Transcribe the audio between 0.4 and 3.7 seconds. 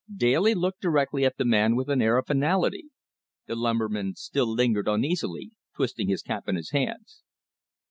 looked directly at the man with an air of finality. The